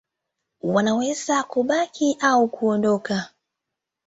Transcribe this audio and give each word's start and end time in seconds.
Wanaweza 0.61 1.43
kubaki 1.43 2.17
au 2.21 2.47
kuondoka. 2.47 3.29